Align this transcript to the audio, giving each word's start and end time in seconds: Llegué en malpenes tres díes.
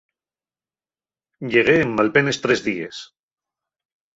Llegué 1.51 1.75
en 1.83 1.93
malpenes 1.99 2.41
tres 2.47 2.65
díes. 2.71 3.05